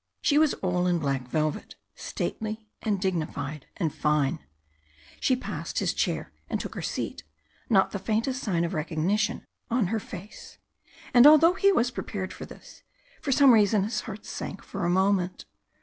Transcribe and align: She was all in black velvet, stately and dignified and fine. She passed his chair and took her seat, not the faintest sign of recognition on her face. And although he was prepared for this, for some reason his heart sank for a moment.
She 0.23 0.39
was 0.39 0.55
all 0.65 0.87
in 0.87 0.97
black 0.97 1.27
velvet, 1.27 1.75
stately 1.93 2.67
and 2.81 2.99
dignified 2.99 3.67
and 3.77 3.93
fine. 3.93 4.39
She 5.19 5.35
passed 5.35 5.77
his 5.77 5.93
chair 5.93 6.33
and 6.49 6.59
took 6.59 6.73
her 6.73 6.81
seat, 6.81 7.23
not 7.69 7.91
the 7.91 7.99
faintest 7.99 8.41
sign 8.41 8.63
of 8.63 8.73
recognition 8.73 9.45
on 9.69 9.85
her 9.93 9.99
face. 9.99 10.57
And 11.13 11.27
although 11.27 11.53
he 11.53 11.71
was 11.71 11.91
prepared 11.91 12.33
for 12.33 12.45
this, 12.47 12.81
for 13.21 13.31
some 13.31 13.53
reason 13.53 13.83
his 13.83 14.01
heart 14.01 14.25
sank 14.25 14.63
for 14.63 14.85
a 14.85 14.89
moment. 14.89 15.45